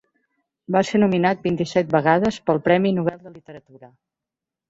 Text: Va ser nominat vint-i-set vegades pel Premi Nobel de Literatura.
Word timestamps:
Va 0.75 0.79
ser 0.87 1.01
nominat 1.01 1.43
vint-i-set 1.47 1.93
vegades 1.97 2.39
pel 2.47 2.63
Premi 2.69 2.93
Nobel 2.97 3.19
de 3.27 3.35
Literatura. 3.37 3.93